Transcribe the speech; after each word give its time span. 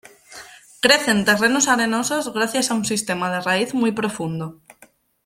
Crece 0.83 1.11
en 1.11 1.25
terrenos 1.25 1.67
arenosos 1.67 2.33
gracias 2.33 2.71
a 2.71 2.73
un 2.73 2.85
sistema 2.85 3.31
de 3.31 3.39
raíz 3.39 3.75
muy 3.75 3.91
profundo. 3.91 4.63